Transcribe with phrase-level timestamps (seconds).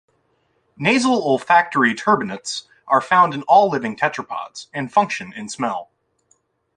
[0.77, 5.91] Nasal olfactory turbinates are found in all living tetrapods and function in smell.